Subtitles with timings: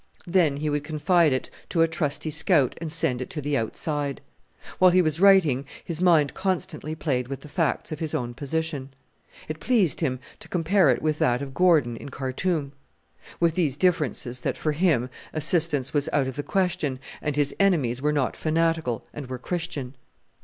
[0.25, 4.19] Then he would confide it to a trusty scout and send to the "outside."
[4.79, 8.89] While he was writing his mind constantly played with the facts of his own position.
[9.47, 12.71] It pleased him to compare it with that of Gordon in Khartoum;
[13.39, 18.01] with these differences, that, for him, assistance was out of the question, and his enemies
[18.01, 19.93] were not fanatical and were Christian.